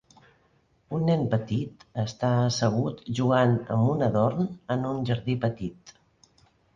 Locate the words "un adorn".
3.91-4.49